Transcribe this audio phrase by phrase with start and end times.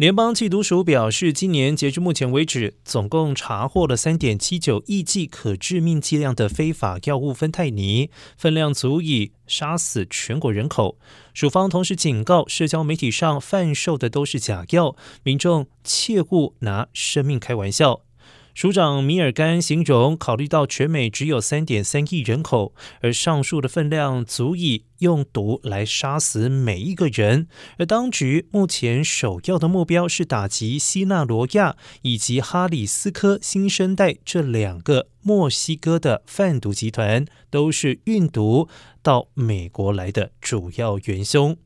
[0.00, 8.08] 联邦缉毒署表示，今年截至目前为止，总共查获了三点七九亿剂可致命剂量的非法药物芬太尼，
[8.38, 10.96] 分量足以杀死全国人口。
[11.34, 18.00] 署方同时警告，社交媒体上贩售的都是假药，民众切勿拿生命开玩笑。
[18.54, 27.46] 署长米尔甘形容，考虑到全美只有三点三亿人口，而上述的分量足以用毒来杀死每一个人。
[27.78, 38.68] 而当局目前首要的目标是打击西纳罗亚以及哈里斯科新生代这两个墨西哥的贩毒集团，都是运毒
[39.02, 41.56] 到美国来的主要元凶。